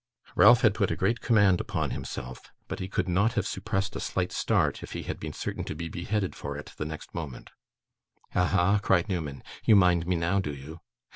[0.35, 3.99] Ralph had put a great command upon himself; but he could not have suppressed a
[3.99, 7.51] slight start, if he had been certain to be beheaded for it next moment.
[8.33, 10.79] 'Aha!' cried Newman, 'you mind me now, do you?